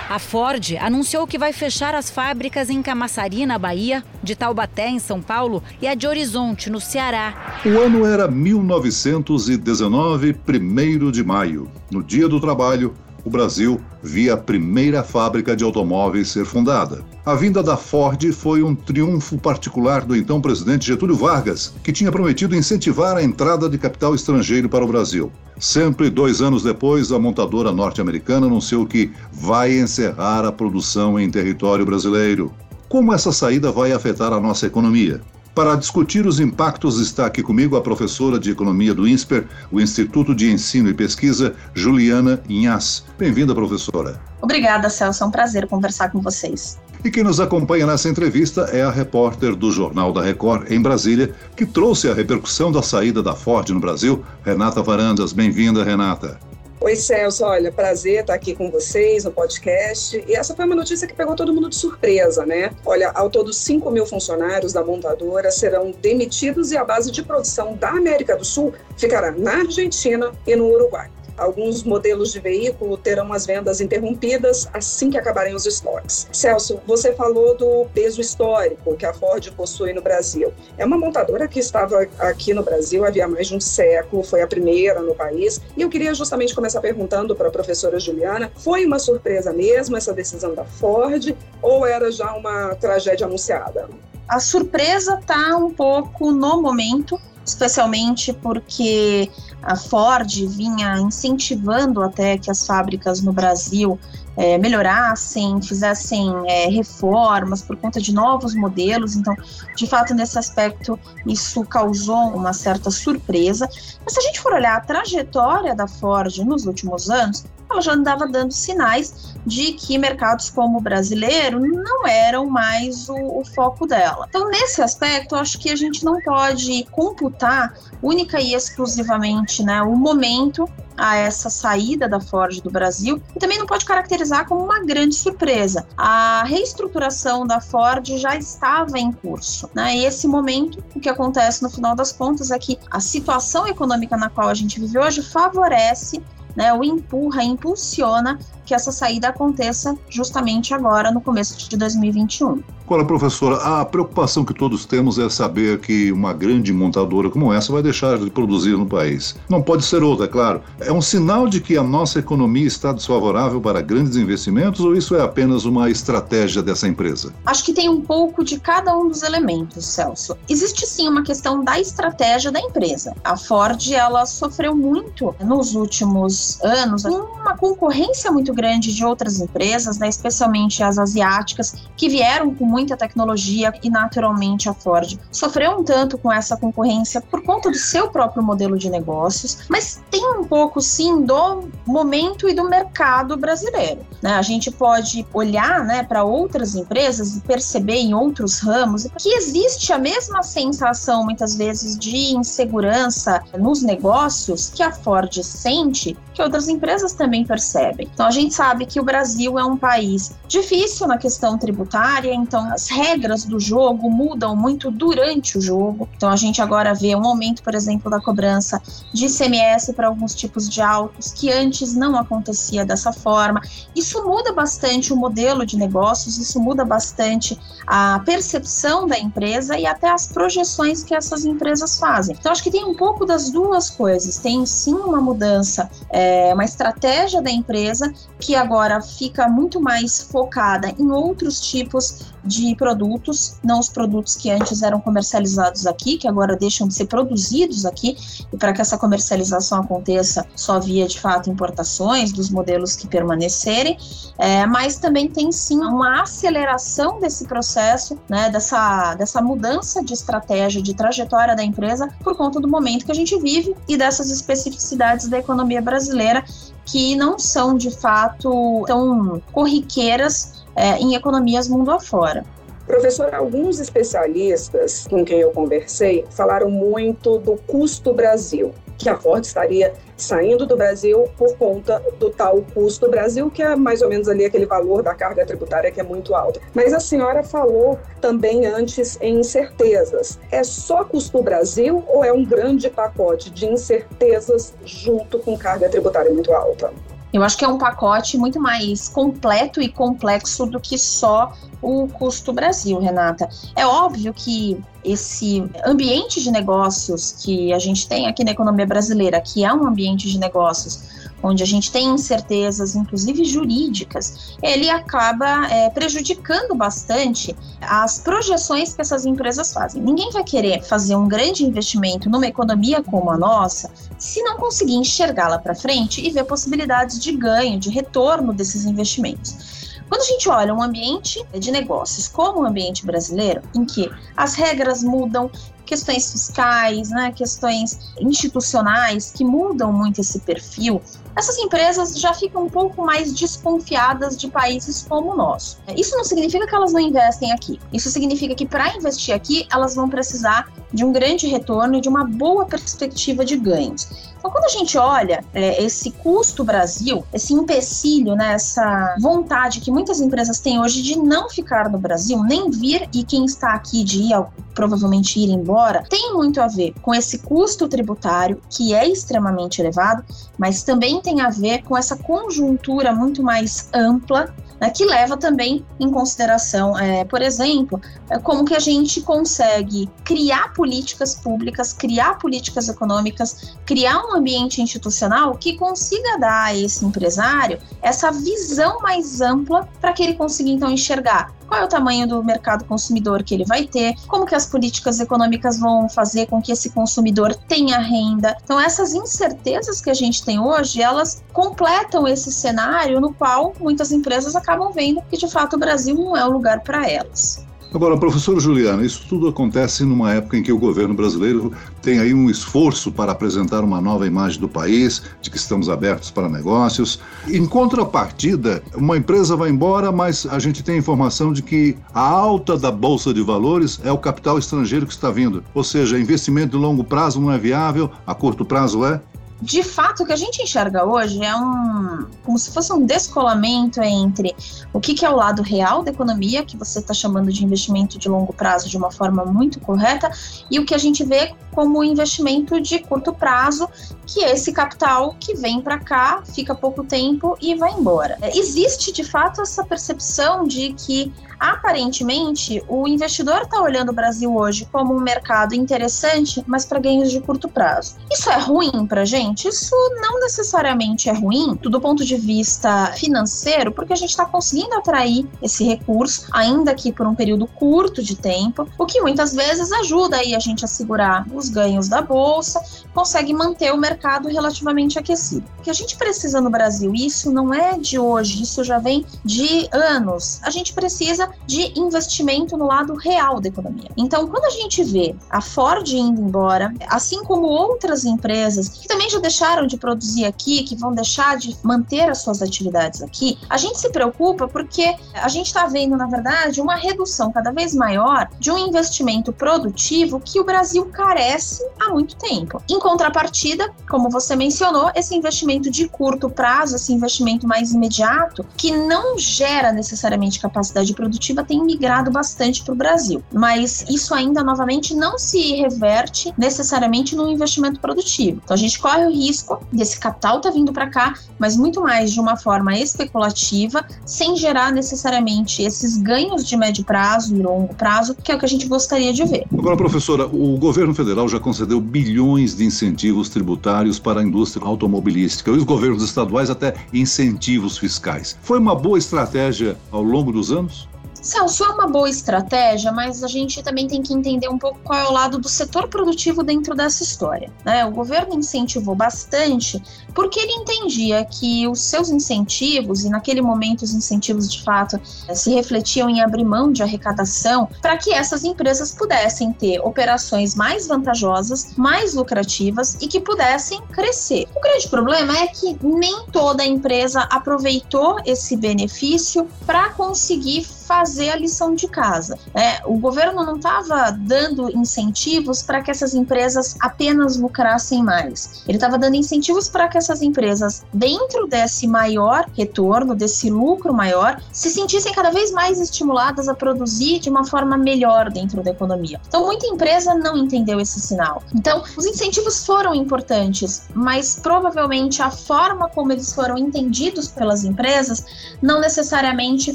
A 0.09 0.19
Ford 0.19 0.77
anunciou 0.81 1.27
que 1.27 1.37
vai 1.37 1.53
fechar 1.53 1.95
as 1.95 2.09
fábricas 2.09 2.71
em 2.71 2.81
Camaçari, 2.81 3.45
na 3.45 3.59
Bahia, 3.59 4.03
de 4.23 4.37
Taubaté, 4.37 4.89
em 4.89 5.01
São 5.01 5.21
Paulo, 5.21 5.63
e 5.83 5.89
a 5.89 5.95
de 5.95 6.07
Horizonte, 6.07 6.71
no 6.71 6.81
Ceará. 6.81 7.59
O 7.65 7.79
ano 7.79 8.07
era 8.07 8.29
1919, 8.29 10.37
1 10.49 11.11
de 11.11 11.25
maio. 11.25 11.69
No 11.91 12.05
Dia 12.05 12.29
do 12.29 12.41
Trabalho, 12.41 12.95
o 13.27 13.31
Brasil 13.31 13.81
via 14.01 14.35
a 14.35 14.37
primeira 14.37 15.03
fábrica 15.03 15.57
de 15.57 15.65
automóveis 15.65 16.29
ser 16.29 16.47
fundada. 16.47 17.05
A 17.25 17.35
vinda 17.35 17.61
da 17.61 17.77
Ford 17.77 18.33
foi 18.33 18.63
um 18.63 18.73
triunfo 18.73 19.37
particular 19.37 20.05
do 20.05 20.17
então 20.17 20.41
presidente 20.41 20.87
Getúlio 20.87 21.17
Vargas, 21.17 21.75
que 21.83 21.93
tinha 21.93 22.13
prometido 22.13 22.55
incentivar 22.55 23.17
a 23.17 23.23
entrada 23.23 23.69
de 23.69 23.79
capital 23.79 24.15
estrangeiro 24.15 24.69
para 24.69 24.85
o 24.85 24.89
Brasil. 24.89 25.33
Sempre 25.59 26.09
dois 26.09 26.41
anos 26.41 26.63
depois, 26.63 27.11
a 27.11 27.19
montadora 27.19 27.73
norte-americana 27.73 28.47
anunciou 28.47 28.87
que 28.87 29.11
vai 29.33 29.77
encerrar 29.77 30.45
a 30.45 30.53
produção 30.53 31.19
em 31.19 31.29
território 31.29 31.85
brasileiro. 31.85 32.55
Como 32.89 33.13
essa 33.13 33.33
saída 33.33 33.73
vai 33.73 33.91
afetar 33.91 34.33
a 34.33 34.39
nossa 34.39 34.67
economia? 34.67 35.21
Para 35.57 35.75
discutir 35.75 36.27
os 36.27 36.39
impactos, 36.39 37.01
está 37.01 37.25
aqui 37.25 37.43
comigo 37.43 37.77
a 37.77 37.81
professora 37.81 38.39
de 38.39 38.51
Economia 38.51 38.93
do 38.93 39.09
INSPER, 39.09 39.47
o 39.73 39.81
Instituto 39.81 40.35
de 40.35 40.53
Ensino 40.53 40.91
e 40.91 40.93
Pesquisa, 40.93 41.55
Juliana 41.73 42.43
Inhas. 42.47 43.07
Bem-vinda, 43.19 43.55
professora. 43.55 44.21
Obrigada, 44.43 44.91
Celso. 44.91 45.25
É 45.25 45.27
um 45.27 45.31
prazer 45.31 45.67
conversar 45.67 46.11
com 46.11 46.21
vocês. 46.21 46.79
E 47.03 47.11
quem 47.11 47.25
nos 47.25 47.41
acompanha 47.41 47.87
nessa 47.87 48.07
entrevista 48.07 48.69
é 48.71 48.83
a 48.83 48.91
repórter 48.91 49.57
do 49.57 49.71
Jornal 49.73 50.13
da 50.13 50.21
Record, 50.21 50.71
em 50.71 50.79
Brasília, 50.79 51.35
que 51.57 51.65
trouxe 51.65 52.11
a 52.11 52.13
repercussão 52.13 52.71
da 52.71 52.83
saída 52.83 53.23
da 53.23 53.35
Ford 53.35 53.67
no 53.71 53.81
Brasil, 53.81 54.23
Renata 54.45 54.83
Varandas. 54.83 55.33
Bem-vinda, 55.33 55.83
Renata. 55.83 56.39
Oi, 56.79 56.95
Celso. 56.95 57.43
Olha, 57.43 57.73
prazer 57.73 58.21
estar 58.21 58.35
aqui 58.35 58.55
com 58.55 58.71
vocês 58.71 59.25
no 59.25 59.33
podcast. 59.33 60.23
E 60.29 60.37
essa 60.37 60.55
foi 60.55 60.67
uma 60.67 60.75
notícia 60.75 61.09
que 61.09 61.15
pegou 61.15 61.35
todo 61.35 61.53
mundo 61.53 61.71
de 61.71 61.77
surpresa, 61.77 62.45
né? 62.45 62.71
Olha, 62.85 63.11
ao 63.15 63.31
todo 63.31 63.51
5 63.51 63.91
mil 63.91 64.05
funcionários 64.05 64.75
da 64.75 64.85
montadora 64.85 65.51
serão 65.51 65.91
demitidos 65.91 66.73
e 66.73 66.77
a 66.77 66.85
base 66.85 67.11
de 67.11 67.23
produção 67.23 67.75
da 67.75 67.89
América 67.89 68.37
do 68.37 68.45
Sul 68.45 68.75
ficará 68.99 69.31
na 69.31 69.61
Argentina 69.61 70.31
e 70.47 70.55
no 70.55 70.67
Uruguai. 70.67 71.11
Alguns 71.37 71.83
modelos 71.83 72.33
de 72.33 72.41
veículo 72.41 72.97
terão 72.97 73.33
as 73.33 73.47
vendas 73.47 73.81
interrompidas 73.81 74.69
assim 74.73 75.11
que 75.11 75.19
acabarem 75.19 75.55
os 75.55 75.67
estoques. 75.67 76.27
Celso, 76.33 76.81
você 76.87 77.13
falou 77.13 77.57
do 77.57 77.87
peso 77.93 78.21
histórico 78.21 78.97
que 78.97 79.05
a 79.05 79.13
Ford 79.13 79.51
possui 79.53 79.93
no 79.93 80.03
Brasil. 80.03 80.53
É 80.79 80.85
uma 80.85 80.99
montadora 80.99 81.47
que 81.47 81.59
estava 81.59 82.07
aqui 82.19 82.55
no 82.55 82.63
Brasil 82.63 83.05
havia 83.05 83.29
mais 83.29 83.49
de 83.49 83.55
um 83.55 83.61
século, 83.61 84.23
foi 84.23 84.43
a 84.43 84.47
primeira 84.47 85.01
no 85.01 85.15
país. 85.15 85.61
E 85.77 85.83
eu 85.83 85.89
queria 85.89 86.15
justamente 86.15 86.55
começar 86.55 86.81
perguntando 86.81 87.35
para 87.35 87.49
a 87.49 87.51
professora 87.51 87.99
Juliana: 87.99 88.51
foi 88.57 88.85
uma 88.85 88.99
surpresa 88.99 89.53
mesmo 89.53 89.97
essa 89.97 90.13
decisão 90.13 90.55
da 90.55 90.65
Ford 90.65 91.37
ou 91.63 91.87
era 91.87 92.11
já 92.11 92.33
uma 92.35 92.75
tragédia 92.75 93.27
anunciada? 93.27 93.89
A 94.29 94.41
surpresa 94.41 95.19
está 95.21 95.57
um 95.57 95.73
pouco 95.73 96.33
no 96.33 96.61
momento, 96.61 97.21
especialmente 97.45 98.33
porque 98.33 99.31
a 99.67 99.75
Ford 99.75 100.31
vinha 100.49 100.99
incentivando 100.99 102.01
até 102.03 102.39
que 102.39 102.51
as 102.51 102.65
fábricas 102.65 103.21
no 103.21 103.33
Brasil 103.33 103.99
é, 104.37 104.57
melhorassem, 104.59 105.61
fizessem 105.61 106.33
é, 106.47 106.69
reformas 106.69 107.63
por 107.63 107.77
conta 107.77 108.01
de 108.01 108.15
novos 108.15 108.55
modelos. 108.55 109.17
Então, 109.17 109.35
de 109.75 109.87
fato, 109.87 110.15
nesse 110.15 110.39
aspecto, 110.39 110.99
isso 111.27 111.65
causou 111.65 112.29
uma 112.37 112.53
certa 112.53 112.91
surpresa. 112.91 113.69
Mas 114.05 114.15
se 114.15 114.21
a 114.21 114.23
gente 114.23 114.41
for 114.41 114.53
olhar 114.53 114.77
a 114.77 114.81
trajetória 114.81 115.75
da 115.75 115.89
Ford 115.89 116.37
nos 116.39 116.65
últimos 116.65 117.11
anos, 117.11 117.45
ela 117.71 117.81
já 117.81 117.93
andava 117.93 118.27
dando 118.27 118.53
sinais 118.53 119.35
de 119.45 119.73
que 119.73 119.97
mercados 119.97 120.51
como 120.51 120.79
o 120.79 120.81
brasileiro 120.81 121.61
não 121.61 122.07
eram 122.07 122.47
mais 122.47 123.09
o, 123.09 123.41
o, 123.41 123.45
foco 123.45 123.87
dela. 123.87 124.27
Então, 124.29 124.49
nesse 124.49 124.83
aspecto, 124.83 125.37
acho 125.37 125.59
que 125.59 125.71
a 125.71 125.77
gente 125.77 126.05
não 126.05 126.21
pode 126.21 126.85
computar 126.91 127.75
única 128.03 128.41
e 128.41 128.55
exclusivamente 128.55 129.63
né, 129.63 129.83
o 129.83 129.95
momento 129.95 130.69
a 130.97 131.17
essa 131.17 131.51
saída 131.51 132.09
da 132.09 132.19
Ford 132.19 132.61
do 132.63 132.71
Brasil 132.71 133.23
e 133.35 133.39
também 133.39 133.59
não 133.59 133.67
pode 133.67 133.85
caracterizar 133.85 134.49
como 134.49 134.65
uma 134.65 134.83
grande 134.83 135.15
surpresa. 135.15 135.87
A 135.97 136.43
reestruturação 136.45 137.47
da 137.47 137.61
Ford 137.61 138.07
já 138.17 138.35
estava 138.37 138.99
em 138.99 139.13
curso, 139.13 139.69
né? 139.75 139.95
E 139.95 140.07
esse 140.07 140.27
momento, 140.27 140.83
o 140.95 141.01
que 141.01 141.09
acontece 141.09 141.63
no 141.63 141.71
final 141.71 141.95
das 141.95 142.13
contas 142.13 142.51
é 142.51 142.59
que 142.59 142.79
a 142.91 142.99
situação 142.99 143.67
econômica 143.67 144.17
na 144.17 144.31
qual 144.31 144.49
a 144.49 144.55
gente 144.55 144.81
vive 144.81 144.99
hoje 144.99 145.23
favorece 145.23 146.23
né, 146.57 146.73
o 146.73 146.83
empurra, 146.83 147.45
impulsiona 147.45 148.39
que 148.67 148.75
essa 148.75 148.91
saída 148.91 149.29
aconteça 149.29 149.97
justamente 150.11 150.75
agora, 150.75 151.11
no 151.11 151.21
começo 151.21 151.57
de 151.57 151.77
2021. 151.77 152.63
Agora, 152.87 153.05
professora, 153.05 153.57
a 153.57 153.85
preocupação 153.85 154.45
que 154.45 154.55
todos 154.55 154.85
temos 154.85 155.19
é 155.19 155.29
saber 155.29 155.81
que 155.81 156.13
uma 156.13 156.33
grande 156.33 156.73
montadora 156.73 157.29
como 157.29 157.53
essa 157.53 157.73
vai 157.73 157.83
deixar 157.83 158.17
de 158.17 158.31
produzir 158.31 158.77
no 158.77 158.87
país. 158.87 159.35
Não 159.49 159.61
pode 159.61 159.85
ser 159.85 160.05
outra, 160.05 160.27
é 160.27 160.29
claro. 160.29 160.63
É 160.79 160.93
um 160.93 161.03
sinal 161.03 161.49
de 161.49 161.61
que 161.61 161.77
a 161.77 161.83
nossa 161.83 162.21
economia 162.21 162.67
está 162.67 162.93
desfavorável 162.93 163.61
para 163.61 163.81
grandes 163.81 164.17
investimentos 164.17 164.81
ou 164.81 164.95
isso 164.95 165.17
é 165.17 165.21
apenas 165.21 165.65
uma 165.65 165.91
estratégia 165.91 166.63
dessa 166.63 166.87
empresa? 166.87 167.33
Acho 167.45 167.65
que 167.65 167.73
tem 167.73 167.89
um 167.89 168.01
pouco 168.01 168.45
de 168.45 168.61
cada 168.61 168.97
um 168.97 169.09
dos 169.09 169.25
elementos, 169.25 169.85
Celso. 169.85 170.37
Existe 170.49 170.87
sim 170.87 171.09
uma 171.09 171.25
questão 171.25 171.65
da 171.65 171.81
estratégia 171.81 172.53
da 172.53 172.61
empresa. 172.61 173.15
A 173.25 173.37
Ford, 173.37 173.91
ela 173.91 174.25
sofreu 174.27 174.77
muito 174.77 175.35
nos 175.41 175.75
últimos 175.75 176.63
anos, 176.63 177.05
uma 177.05 177.57
concorrência 177.57 178.31
muito 178.31 178.55
grande 178.57 178.93
de 178.93 179.05
outras 179.05 179.39
empresas, 179.39 179.99
né, 179.99 180.09
especialmente 180.09 180.83
as 180.83 180.99
asiáticas, 180.99 181.77
que 181.97 182.09
vieram 182.09 182.55
com 182.55 182.65
muita 182.65 182.97
tecnologia 182.97 183.73
e 183.83 183.91
naturalmente 183.91 184.69
a 184.69 184.75
Ford 184.75 185.19
sofreu 185.31 185.73
um 185.73 185.85
tanto 185.85 186.19
com 186.19 186.33
essa 186.33 186.57
concorrência 186.57 187.21
por 187.21 187.43
conta 187.43 187.71
do 187.71 187.77
seu 187.77 188.11
próprio 188.11 188.43
modelo 188.43 188.79
de 188.79 188.91
negócios, 188.91 189.59
mas 189.69 190.03
tem 190.11 190.25
um 190.39 190.45
pouco 190.45 190.81
sim 190.81 191.23
do 191.23 191.69
momento 191.87 192.49
e 192.49 192.55
do 192.55 192.69
mercado 192.69 193.37
brasileiro. 193.37 194.01
Né? 194.23 194.35
A 194.35 194.43
gente 194.43 194.71
pode 194.71 195.27
olhar 195.33 195.85
né, 195.85 196.03
para 196.03 196.25
outras 196.25 196.75
empresas 196.75 197.37
e 197.37 197.41
perceber 197.41 197.97
em 197.97 198.15
outros 198.15 198.59
ramos 198.59 199.07
que 199.19 199.29
existe 199.29 199.93
a 199.93 199.99
mesma 199.99 200.43
sensação 200.43 201.25
muitas 201.25 201.55
vezes 201.55 201.99
de 201.99 202.35
insegurança 202.35 203.43
nos 203.59 203.83
negócios 203.83 204.71
que 204.71 204.83
a 204.83 204.91
Ford 204.91 205.33
sente 205.43 206.17
que 206.35 206.43
outras 206.43 206.69
empresas 206.69 207.15
também 207.15 207.45
percebem. 207.45 208.09
Então 208.13 208.27
a 208.27 208.31
gente 208.31 208.46
gente 208.47 208.55
sabe 208.55 208.87
que 208.87 209.01
o 209.01 209.05
Brasil 209.05 209.59
é 209.59 209.65
um 209.65 209.77
país 209.77 210.33
difícil 210.47 211.07
na 211.07 211.19
questão 211.19 211.59
tributária, 211.59 212.33
então 212.33 212.73
as 212.73 212.89
regras 212.89 213.45
do 213.45 213.59
jogo 213.59 214.09
mudam 214.09 214.55
muito 214.55 214.91
durante 214.91 215.59
o 215.59 215.61
jogo. 215.61 216.09
Então 216.17 216.31
a 216.31 216.37
gente 216.37 216.63
agora 216.63 216.95
vê 216.95 217.15
um 217.17 217.25
aumento, 217.27 217.63
por 217.63 217.75
exemplo, 217.75 218.11
da 218.11 218.21
cobrança 218.21 218.81
de 219.13 219.27
ICMS 219.27 219.93
para 219.93 220.07
alguns 220.07 220.35
tipos 220.35 220.69
de 220.69 220.81
autos 220.81 221.33
que 221.33 221.51
antes 221.51 221.95
não 221.95 222.17
acontecia 222.17 222.85
dessa 222.85 223.13
forma. 223.13 223.61
Isso 223.95 224.25
muda 224.25 224.53
bastante 224.53 225.13
o 225.13 225.17
modelo 225.17 225.67
de 225.67 225.77
negócios, 225.77 226.39
isso 226.39 226.61
muda 226.61 226.85
bastante 226.85 227.59
a 227.87 228.21
percepção 228.25 229.07
da 229.07 229.19
empresa 229.19 229.77
e 229.77 229.87
até 229.87 230.11
as 230.11 230.29
projeções 230.29 231.03
que 231.03 231.15
essas 231.15 231.45
empresas 231.45 231.99
fazem. 231.99 232.37
Então 232.39 232.53
acho 232.53 232.63
que 232.63 232.71
tem 232.71 232.85
um 232.85 232.95
pouco 232.95 233.27
das 233.27 233.51
duas 233.51 233.91
coisas. 233.91 234.39
Tem 234.39 234.65
sim 234.65 234.95
uma 234.95 235.21
mudança, 235.21 235.91
é, 236.11 236.55
uma 236.55 236.65
estratégia 236.65 237.43
da 237.43 237.51
empresa 237.51 238.13
que 238.39 238.55
agora 238.55 239.01
fica 239.01 239.49
muito 239.49 239.81
mais 239.81 240.21
focada 240.21 240.93
em 240.99 241.11
outros 241.11 241.61
tipos 241.61 242.35
de 242.45 242.75
produtos, 242.77 243.57
não 243.63 243.81
os 243.81 243.89
produtos 243.89 244.37
que 244.37 244.51
antes 244.51 244.83
eram 244.83 245.01
comercializados 245.01 245.87
aqui, 245.87 246.17
que 246.17 246.29
agora 246.29 246.57
deixam 246.57 246.87
de 246.87 246.95
ser 246.95 247.07
produzidos 247.07 247.85
aqui, 247.85 248.17
e 248.53 248.57
para 248.57 248.73
que 248.73 248.81
essa 248.81 248.97
comercialização 248.97 249.81
aconteça 249.81 250.47
só 250.55 250.79
via 250.79 251.09
de 251.09 251.21
fato 251.21 251.51
importações 251.51 252.31
dos 252.33 252.49
modelos 252.49 252.95
que 252.95 253.09
permanecerem, 253.09 253.99
é, 254.39 254.65
mas 254.67 254.99
também 254.99 255.29
tem 255.29 255.51
sim 255.51 255.81
uma 255.81 256.23
aceleração 256.23 257.19
desse 257.19 257.47
processo, 257.47 258.19
né, 258.29 258.49
dessa, 258.51 259.15
dessa 259.15 259.43
mudança 259.43 260.05
de 260.05 260.13
estratégia, 260.13 260.81
de 260.81 260.95
trajetória 260.95 261.57
da 261.57 261.65
empresa, 261.65 262.09
por 262.23 262.37
conta 262.37 262.61
do 262.61 262.69
momento 262.69 263.05
que 263.05 263.13
a 263.13 263.15
gente 263.15 263.37
vive 263.41 263.75
e 263.89 263.97
dessas 263.97 264.31
especificidades 264.31 265.29
da 265.29 265.39
economia 265.39 265.83
brasileira 265.83 266.45
que 266.87 267.17
não 267.17 267.39
são 267.39 267.77
de 267.77 267.91
fato 267.91 268.85
tão 268.87 269.43
corriqueiras 269.53 270.65
é, 270.75 270.97
em 270.99 271.15
economias 271.15 271.69
mundo 271.69 271.91
afora. 271.91 272.45
Professor, 272.87 273.35
alguns 273.35 273.81
especialistas 273.81 275.09
com 275.09 275.25
quem 275.25 275.41
eu 275.41 275.51
conversei 275.51 276.25
falaram 276.31 276.71
muito 276.71 277.39
do 277.39 277.57
custo 277.67 278.15
Brasil. 278.15 278.73
Que 278.99 279.09
a 279.09 279.17
Ford 279.17 279.45
estaria 279.45 279.93
saindo 280.17 280.67
do 280.67 280.77
Brasil 280.77 281.29
por 281.37 281.57
conta 281.57 282.03
do 282.19 282.31
tal 282.31 282.63
custo 282.75 283.07
do 283.07 283.11
Brasil, 283.11 283.51
que 283.51 283.63
é 283.63 283.77
mais 283.77 284.03
ou 284.03 284.09
menos 284.09 284.29
ali 284.29 284.45
aquele 284.45 284.67
valor 284.67 285.03
da 285.03 285.15
carga 285.15 285.45
tributária 285.45 285.91
que 285.91 286.01
é 286.01 286.03
muito 286.03 286.35
alta. 286.35 286.61
Mas 286.75 286.93
a 286.93 287.01
senhora 287.01 287.43
falou 287.43 287.99
também 288.21 288.67
antes 288.67 289.19
em 289.21 289.41
incertezas. 289.41 290.39
É 290.51 290.65
só 290.65 291.05
custo 291.05 291.43
Brasil 291.43 292.03
ou 292.09 292.25
é 292.25 292.33
um 292.33 292.45
grande 292.45 292.91
pacote 292.91 293.51
de 293.51 293.67
incertezas 293.67 294.75
junto 294.85 295.39
com 295.39 295.57
carga 295.57 295.89
tributária 295.89 296.33
muito 296.33 296.53
alta? 296.53 296.93
Eu 297.37 297.43
acho 297.43 297.59
que 297.59 297.65
é 297.67 297.69
um 297.69 297.77
pacote 297.77 298.39
muito 298.39 298.59
mais 298.59 299.11
completo 299.11 299.83
e 299.83 299.89
complexo 299.89 300.65
do 300.65 300.81
que 300.81 300.97
só 300.97 301.53
o 301.83 302.09
custo 302.09 302.51
Brasil, 302.51 302.99
Renata. 302.99 303.47
É 303.77 303.87
óbvio 303.87 304.33
que 304.33 304.83
esse 305.05 305.63
ambiente 305.87 306.43
de 306.43 306.51
negócios 306.51 307.33
que 307.33 307.75
a 307.75 307.79
gente 307.79 308.09
tem 308.09 308.27
aqui 308.27 308.43
na 308.43 308.53
economia 308.53 308.87
brasileira, 308.87 309.39
que 309.39 309.63
é 309.67 309.73
um 309.73 309.87
ambiente 309.87 310.31
de 310.31 310.39
negócios 310.39 311.26
onde 311.43 311.63
a 311.63 311.67
gente 311.67 311.93
tem 311.93 312.09
incertezas, 312.09 312.95
inclusive 312.95 313.45
jurídicas, 313.45 314.57
ele 314.63 314.89
acaba 314.89 315.67
é, 315.69 315.91
prejudicando 315.91 316.75
bastante 316.75 317.55
as 317.81 318.19
projeções 318.19 318.95
que 318.95 319.01
essas 319.01 319.25
empresas 319.27 319.73
fazem. 319.73 320.03
Ninguém 320.03 320.31
vai 320.31 320.43
querer 320.43 320.83
fazer 320.83 321.15
um 321.17 321.29
grande 321.29 321.65
investimento 321.65 322.29
numa 322.29 322.47
economia 322.47 323.03
como 323.03 323.31
a 323.31 323.37
nossa 323.37 323.91
se 324.19 324.43
não 324.43 324.57
conseguir 324.57 324.95
enxergá-la 324.95 325.59
para 325.59 325.75
frente 325.75 326.27
e 326.27 326.31
ver 326.31 326.45
possibilidades 326.45 327.19
de 327.19 327.33
ganho, 327.33 327.79
de 327.79 327.91
retorno 327.91 328.53
desses 328.53 328.85
investimentos. 328.85 329.77
Quando 330.09 330.23
a 330.23 330.25
gente 330.25 330.49
olha 330.49 330.73
um 330.73 330.83
ambiente 330.83 331.45
de 331.59 331.71
negócios 331.71 332.29
como 332.29 332.61
o 332.61 332.65
ambiente 332.65 333.05
brasileiro, 333.05 333.61
em 333.75 333.85
que 333.85 334.09
as 334.37 334.55
regras 334.55 335.03
mudam, 335.03 335.51
questões 335.85 336.31
fiscais, 336.31 337.11
né, 337.11 337.33
questões 337.33 338.15
institucionais 338.21 339.31
que 339.31 339.45
mudam 339.45 339.93
muito 339.93 340.21
esse 340.21 340.41
perfil, 340.41 341.03
essas 341.37 341.59
empresas 341.59 342.19
já 342.19 342.33
ficam 342.33 342.65
um 342.65 342.69
pouco 342.69 343.05
mais 343.05 343.33
desconfiadas 343.33 344.37
de 344.37 344.49
países 344.49 345.05
como 345.07 345.33
o 345.33 345.37
nosso. 345.37 345.79
Isso 345.95 346.17
não 346.17 346.25
significa 346.25 346.67
que 346.67 346.75
elas 346.75 346.93
não 346.93 347.01
investem 347.01 347.53
aqui. 347.53 347.79
Isso 347.93 348.11
significa 348.11 348.55
que 348.55 348.67
para 348.67 348.97
investir 348.97 349.35
aqui, 349.35 349.69
elas 349.71 349.95
vão 349.95 350.09
precisar 350.09 350.73
de 350.97 351.05
um 351.05 351.13
grande 351.13 351.47
retorno 351.47 351.97
e 351.97 352.01
de 352.01 352.09
uma 352.09 352.25
boa 352.25 352.65
perspectiva 352.65 353.45
de 353.45 353.57
ganhos. 353.57 354.09
Então, 354.39 354.51
quando 354.51 354.65
a 354.65 354.69
gente 354.69 354.97
olha 354.97 355.45
é, 355.53 355.83
esse 355.83 356.11
custo 356.11 356.63
Brasil, 356.63 357.25
esse 357.33 357.53
empecilho, 357.53 358.35
né, 358.35 358.53
essa 358.53 359.17
vontade 359.21 359.81
que 359.81 359.91
muitas 359.91 360.21
empresas 360.21 360.61
têm 360.61 360.81
hoje 360.81 361.03
de 361.03 361.19
não 361.19 361.49
ficar 361.49 361.91
no 361.91 361.99
Brasil, 361.99 362.43
nem 362.45 362.71
vir 362.71 363.09
e 363.13 363.25
quem 363.25 363.45
está 363.45 363.75
aqui 363.75 364.05
de 364.05 364.23
ir, 364.23 364.47
provavelmente 364.75 365.41
ir 365.41 365.51
embora, 365.51 366.05
tem 366.09 366.33
muito 366.33 366.61
a 366.61 366.69
ver 366.69 366.95
com 367.03 367.15
esse 367.15 367.39
custo 367.39 367.89
tributário 367.89 368.61
que 368.71 368.95
é 368.95 369.09
extremamente 369.09 369.81
elevado, 369.81 370.25
mas 370.57 370.83
também 370.83 371.21
tem 371.21 371.41
a 371.41 371.51
ver 371.51 371.83
com 371.83 371.97
essa 371.97 372.17
conjuntura 372.17 373.13
muito 373.13 373.43
mais 373.43 373.89
ampla 373.93 374.55
né, 374.81 374.91
que 374.91 375.05
leva 375.05 375.37
também 375.37 375.85
em 375.99 376.11
consideração, 376.11 376.99
é, 376.99 377.25
por 377.25 377.43
exemplo, 377.43 378.01
é, 378.31 378.39
como 378.39 378.65
que 378.65 378.75
a 378.75 378.79
gente 378.79 379.21
consegue 379.23 380.09
criar 380.25 380.73
políticas 380.75 381.35
públicas, 381.35 381.93
criar 381.93 382.39
políticas 382.39 382.89
econômicas, 382.89 383.75
criar 383.85 384.19
um 384.27 384.35
ambiente 384.35 384.81
institucional 384.81 385.57
que 385.57 385.77
consiga 385.77 386.39
dar 386.39 386.65
a 386.67 386.75
esse 386.75 387.05
empresário 387.05 387.79
essa 388.03 388.31
visão 388.31 389.01
mais 389.01 389.41
ampla 389.41 389.89
para 390.01 390.13
que 390.13 390.23
ele 390.23 390.35
consiga 390.35 390.71
então 390.71 390.91
enxergar 390.91 391.53
qual 391.67 391.81
é 391.81 391.85
o 391.85 391.89
tamanho 391.89 392.27
do 392.27 392.43
mercado 392.43 392.85
consumidor 392.85 393.43
que 393.43 393.55
ele 393.55 393.65
vai 393.65 393.87
ter, 393.87 394.15
como 394.27 394.47
que 394.47 394.55
as 394.55 394.67
políticas 394.67 395.21
econômicas 395.21 395.79
vão 395.79 396.09
fazer 396.09 396.47
com 396.47 396.61
que 396.61 396.73
esse 396.73 396.91
consumidor 396.91 397.55
tenha 397.69 397.99
renda. 397.99 398.57
Então 398.63 398.81
essas 398.81 399.15
incertezas 399.15 400.01
que 400.01 400.11
a 400.11 400.15
gente 400.15 400.45
tem 400.45 400.59
hoje, 400.59 401.03
elas 401.03 401.43
completam 401.53 402.27
esse 402.27 402.53
cenário 402.53 403.21
no 403.21 403.33
qual 403.33 403.73
muitas 403.81 404.13
empresas 404.13 404.55
acabam 404.55 404.93
vendo 404.93 405.23
que 405.23 405.37
de 405.37 405.51
fato 405.51 405.77
o 405.77 405.79
Brasil 405.79 406.15
não 406.15 406.37
é 406.37 406.45
o 406.45 406.51
lugar 406.51 406.81
para 406.81 407.09
elas. 407.09 407.66
Agora, 407.95 408.17
professor 408.19 408.61
Juliana, 408.61 409.05
isso 409.05 409.25
tudo 409.29 409.49
acontece 409.49 410.05
numa 410.05 410.33
época 410.35 410.57
em 410.57 410.63
que 410.63 410.73
o 410.73 410.79
governo 410.79 411.15
brasileiro 411.15 411.73
tem 412.03 412.19
aí 412.19 412.35
um 412.35 412.51
esforço 412.51 413.11
para 413.11 413.33
apresentar 413.33 413.83
uma 413.83 414.01
nova 414.01 414.27
imagem 414.27 414.61
do 414.61 414.69
país, 414.69 415.23
de 415.41 415.51
que 415.51 415.57
estamos 415.57 415.89
abertos 415.89 416.31
para 416.31 416.49
negócios. 416.49 417.21
Em 417.49 417.65
contrapartida, 417.65 418.83
uma 418.95 419.17
empresa 419.17 419.57
vai 419.57 419.71
embora, 419.71 420.11
mas 420.13 420.47
a 420.47 420.59
gente 420.59 420.83
tem 420.83 420.99
informação 420.99 421.53
de 421.53 421.63
que 421.63 421.97
a 422.13 422.21
alta 422.21 422.77
da 422.77 422.91
bolsa 422.91 423.33
de 423.33 423.41
valores 423.41 424.01
é 424.05 424.13
o 424.13 424.19
capital 424.19 424.59
estrangeiro 424.59 425.07
que 425.07 425.13
está 425.13 425.31
vindo. 425.31 425.63
Ou 425.73 425.85
seja, 425.85 426.19
investimento 426.19 426.77
de 426.77 426.83
longo 426.83 427.05
prazo 427.05 427.41
não 427.41 427.53
é 427.53 427.59
viável, 427.59 428.11
a 428.27 428.35
curto 428.35 428.65
prazo 428.65 429.05
é? 429.05 429.21
De 429.61 429.83
fato, 429.83 430.23
o 430.23 430.27
que 430.27 430.33
a 430.33 430.37
gente 430.37 430.63
enxerga 430.63 431.05
hoje 431.05 431.43
é 431.43 431.55
um 431.57 432.27
como 432.45 432.59
se 432.59 432.71
fosse 432.71 432.93
um 432.93 433.05
descolamento 433.05 434.01
entre 434.03 434.55
o 434.93 435.01
que, 435.01 435.15
que 435.15 435.25
é 435.25 435.31
o 435.31 435.35
lado 435.35 435.63
real 435.63 436.03
da 436.03 436.11
economia, 436.11 436.65
que 436.65 436.77
você 436.77 436.99
está 436.99 437.13
chamando 437.13 437.53
de 437.53 437.65
investimento 437.65 438.19
de 438.19 438.29
longo 438.29 438.53
prazo 438.53 438.89
de 438.89 438.97
uma 438.97 439.11
forma 439.11 439.45
muito 439.45 439.81
correta, 439.81 440.31
e 440.71 440.79
o 440.79 440.85
que 440.85 440.95
a 440.95 440.99
gente 440.99 441.25
vê 441.25 441.55
como 441.73 442.05
investimento 442.05 442.81
de 442.81 442.99
curto 443.01 443.33
prazo, 443.33 443.89
que 444.27 444.45
é 444.45 444.53
esse 444.53 444.73
capital 444.73 445.35
que 445.39 445.55
vem 445.55 445.81
para 445.81 445.99
cá, 445.99 446.43
fica 446.55 446.75
pouco 446.75 447.05
tempo 447.05 447.57
e 447.61 447.75
vai 447.75 447.93
embora. 447.93 448.39
Existe 448.55 449.13
de 449.13 449.25
fato 449.25 449.61
essa 449.61 449.85
percepção 449.85 450.67
de 450.67 450.93
que 450.95 451.33
Aparentemente, 451.59 452.83
o 452.87 453.09
investidor 453.09 453.63
está 453.63 453.81
olhando 453.81 454.11
o 454.11 454.15
Brasil 454.15 454.55
hoje 454.55 454.87
como 454.93 455.15
um 455.15 455.21
mercado 455.21 455.75
interessante, 455.75 456.63
mas 456.67 456.85
para 456.85 457.01
ganhos 457.01 457.31
de 457.31 457.41
curto 457.41 457.69
prazo. 457.69 458.17
Isso 458.31 458.51
é 458.51 458.59
ruim 458.59 459.07
para 459.07 459.23
a 459.23 459.25
gente? 459.47 459.69
Isso 459.69 459.95
não 460.21 460.41
necessariamente 460.41 461.29
é 461.29 461.33
ruim 461.33 461.75
do 461.83 462.01
ponto 462.01 462.25
de 462.25 462.37
vista 462.37 463.13
financeiro, 463.13 463.93
porque 463.93 464.13
a 464.13 464.17
gente 464.17 464.31
está 464.31 464.45
conseguindo 464.45 464.95
atrair 464.95 465.47
esse 465.63 465.85
recurso, 465.85 466.47
ainda 466.53 466.95
que 466.95 467.13
por 467.13 467.27
um 467.27 467.35
período 467.35 467.67
curto 467.67 468.23
de 468.23 468.37
tempo, 468.37 468.89
o 468.99 469.07
que 469.07 469.21
muitas 469.21 469.55
vezes 469.55 469.93
ajuda 469.93 470.37
aí 470.37 470.55
a 470.55 470.59
gente 470.59 470.85
a 470.85 470.89
segurar 470.89 471.47
os 471.53 471.69
ganhos 471.69 472.09
da 472.09 472.21
bolsa, 472.21 472.81
consegue 473.15 473.53
manter 473.55 473.93
o 473.93 473.97
mercado 473.97 474.49
relativamente 474.49 475.19
aquecido. 475.19 475.65
O 475.79 475.83
que 475.83 475.91
a 475.91 475.95
gente 475.95 476.17
precisa 476.17 476.61
no 476.61 476.71
Brasil, 476.71 477.13
isso 477.15 477.51
não 477.51 477.73
é 477.73 477.99
de 477.99 478.19
hoje, 478.19 478.63
isso 478.63 478.83
já 478.85 478.99
vem 478.99 479.25
de 479.45 479.89
anos. 479.93 480.61
A 480.63 480.71
gente 480.71 480.93
precisa 480.93 481.49
de 481.67 481.93
investimento 481.99 482.77
no 482.77 482.87
lado 482.87 483.15
real 483.15 483.61
da 483.61 483.69
economia. 483.69 484.11
Então, 484.17 484.47
quando 484.49 484.65
a 484.65 484.71
gente 484.71 485.03
vê 485.05 485.35
a 485.51 485.61
Ford 485.61 486.07
indo 486.09 486.41
embora, 486.41 486.93
assim 487.09 487.43
como 487.45 487.67
outras 487.67 488.25
empresas 488.25 488.89
que 488.89 489.09
também 489.09 489.29
já 489.37 489.41
deixaram 489.41 489.87
de 489.87 489.97
produzir 489.97 490.45
aqui, 490.45 490.83
que 490.83 490.97
vão 490.97 491.13
deixar 491.13 491.57
de 491.57 491.77
manter 491.83 492.29
as 492.29 492.43
suas 492.43 492.63
atividades 492.63 493.23
aqui, 493.23 493.59
a 493.69 493.77
gente 493.77 493.99
se 493.99 494.11
preocupa 494.11 494.67
porque 494.67 495.15
a 495.35 495.49
gente 495.49 495.67
está 495.67 495.87
vendo, 495.87 496.17
na 496.17 496.27
verdade, 496.27 496.81
uma 496.81 496.97
redução 496.97 497.53
cada 497.53 497.71
vez 497.71 497.95
maior 497.95 498.49
de 498.59 498.71
um 498.71 498.79
investimento 498.79 499.53
produtivo 499.53 500.41
que 500.41 500.61
o 500.61 500.65
Brasil 500.65 501.07
carece 501.07 501.87
há 502.01 502.11
muito 502.11 502.37
tempo. 502.37 502.83
Em 502.89 502.99
contrapartida, 502.99 503.93
como 504.09 504.31
você 504.31 504.57
mencionou, 504.57 505.11
esse 505.15 505.35
investimento 505.35 505.91
de 505.91 506.09
curto 506.09 506.49
prazo, 506.49 506.97
esse 506.97 507.13
investimento 507.13 507.67
mais 507.67 507.93
imediato, 507.93 508.65
que 508.77 508.97
não 508.97 509.39
gera 509.39 509.93
necessariamente 509.93 510.61
capacidade 510.61 511.13
produtiva 511.15 511.65
tem 511.65 511.85
migrado 511.85 512.31
bastante 512.31 512.83
para 512.83 512.95
o 512.95 512.97
Brasil, 512.97 513.43
mas 513.53 514.05
isso 514.09 514.35
ainda 514.35 514.63
novamente 514.63 515.15
não 515.15 515.39
se 515.39 515.77
reverte 515.77 516.53
necessariamente 516.57 517.35
no 517.37 517.49
investimento 517.49 518.01
produtivo. 518.01 518.61
Então 518.65 518.75
a 518.75 518.79
gente 518.79 518.99
corre 518.99 519.26
o 519.27 519.31
risco 519.31 519.81
desse 519.93 520.19
capital 520.19 520.61
tá 520.61 520.71
vindo 520.71 520.93
para 520.93 521.09
cá, 521.09 521.35
mas 521.59 521.77
muito 521.77 522.01
mais 522.01 522.33
de 522.33 522.41
uma 522.41 522.57
forma 522.57 522.97
especulativa, 522.97 524.05
sem 524.25 524.57
gerar 524.57 524.93
necessariamente 524.93 525.83
esses 525.83 526.17
ganhos 526.17 526.67
de 526.67 526.77
médio 526.77 527.05
prazo 527.05 527.55
e 527.57 527.63
longo 527.63 527.95
prazo, 527.95 528.35
que 528.35 528.53
é 528.53 528.55
o 528.55 528.59
que 528.59 528.65
a 528.65 528.69
gente 528.69 528.87
gostaria 528.87 529.33
de 529.33 529.45
ver. 529.45 529.67
Agora, 529.77 529.97
professora, 529.97 530.47
o 530.47 530.77
governo 530.79 531.15
federal 531.15 531.49
já 531.49 531.59
concedeu 531.59 532.01
bilhões 532.01 532.77
de 532.77 532.85
incentivos 532.85 533.49
tributários 533.49 534.19
para 534.19 534.41
a 534.41 534.43
indústria 534.43 534.87
automobilística 534.87 535.71
e 535.71 535.75
os 535.75 535.85
governos 535.85 536.23
estaduais 536.23 536.71
até 536.71 536.95
incentivos 537.13 537.99
fiscais. 537.99 538.57
Foi 538.63 538.79
uma 538.79 538.95
boa 538.95 539.19
estratégia 539.19 539.97
ao 540.11 540.23
longo 540.23 540.53
dos 540.53 540.71
anos? 540.71 541.09
Celso, 541.43 541.85
é 541.85 541.89
uma 541.89 542.07
boa 542.07 542.29
estratégia, 542.29 543.13
mas 543.13 543.43
a 543.43 543.49
gente 543.49 543.83
também 543.83 544.07
tem 544.07 544.23
que 544.23 544.33
entender 544.33 544.69
um 544.69 544.79
pouco 544.79 544.99
qual 545.05 545.19
é 545.19 545.29
o 545.29 545.33
lado 545.33 545.59
do 545.59 545.69
setor 545.69 546.09
produtivo 546.09 546.63
dentro 546.63 546.95
dessa 546.95 547.23
história. 547.23 547.71
Né? 547.85 548.05
O 548.05 548.11
governo 548.11 548.55
incentivou 548.55 549.15
bastante 549.15 550.03
porque 550.35 550.61
ele 550.61 550.73
entendia 550.73 551.45
que 551.45 551.89
os 551.89 552.01
seus 552.01 552.29
incentivos, 552.29 553.25
e 553.25 553.31
naquele 553.31 553.63
momento 553.63 554.03
os 554.03 554.13
incentivos 554.13 554.71
de 554.71 554.83
fato 554.83 555.19
eh, 555.49 555.55
se 555.55 555.71
refletiam 555.73 556.29
em 556.29 556.43
abrir 556.43 556.65
mão 556.65 556.93
de 556.93 557.03
arrecadação, 557.03 557.89
para 558.03 558.17
que 558.19 558.33
essas 558.33 558.63
empresas 558.63 559.13
pudessem 559.13 559.73
ter 559.73 559.99
operações 560.01 560.75
mais 560.75 561.07
vantajosas, 561.07 561.97
mais 561.97 562.35
lucrativas 562.35 563.17
e 563.21 563.29
que 563.29 563.41
pudessem 563.41 564.01
crescer. 564.13 564.67
O 564.75 564.81
grande 564.81 565.09
problema 565.09 565.57
é 565.57 565.69
que 565.69 565.97
nem 566.03 566.45
toda 566.53 566.85
empresa 566.85 567.41
aproveitou 567.51 568.37
esse 568.45 568.77
benefício 568.77 569.67
para 569.87 570.11
conseguir 570.11 570.85
fazer 571.07 571.51
a 571.51 571.57
lição 571.57 571.95
de 571.95 572.09
casa. 572.09 572.59
É, 572.75 573.01
o 573.07 573.19
governo 573.19 573.65
não 573.65 573.77
estava 573.77 574.31
dando 574.31 574.91
incentivos 574.91 575.83
para 575.83 576.03
que 576.03 576.11
essas 576.11 576.35
empresas 576.35 576.97
apenas 577.01 577.57
lucrassem 577.57 578.23
mais. 578.23 578.83
Ele 578.87 578.97
estava 578.97 579.19
dando 579.19 579.37
incentivos 579.37 579.89
para 579.89 580.09
que 580.09 580.19
essas 580.19 580.43
empresas, 580.43 581.05
dentro 581.13 581.67
desse 581.67 582.07
maior 582.07 582.67
retorno, 582.77 583.35
desse 583.35 583.71
lucro 583.71 584.13
maior, 584.13 584.61
se 584.73 584.91
sentissem 584.91 585.33
cada 585.33 585.51
vez 585.51 585.71
mais 585.71 586.01
estimuladas 586.01 586.69
a 586.69 586.75
produzir 586.75 587.39
de 587.39 587.49
uma 587.49 587.65
forma 587.65 587.97
melhor 587.97 588.51
dentro 588.51 588.83
da 588.83 588.91
economia. 588.91 589.41
Então, 589.47 589.65
muita 589.65 589.87
empresa 589.87 590.35
não 590.35 590.57
entendeu 590.57 591.01
esse 591.01 591.21
sinal. 591.21 591.63
Então, 591.75 592.03
os 592.17 592.27
incentivos 592.27 592.85
foram 592.85 593.15
importantes, 593.15 594.03
mas 594.15 594.59
provavelmente 594.61 595.43
a 595.43 595.51
forma 595.51 596.09
como 596.09 596.33
eles 596.33 596.53
foram 596.53 596.77
entendidos 596.77 597.49
pelas 597.49 597.85
empresas 597.85 598.45
não 598.83 599.01
necessariamente 599.01 599.95